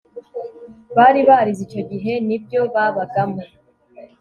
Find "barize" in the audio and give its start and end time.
1.29-1.61